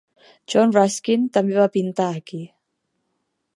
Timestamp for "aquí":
2.17-2.43